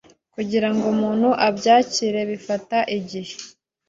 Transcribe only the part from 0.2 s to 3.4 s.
Kugira ngo umuntu abyakire bifata igihe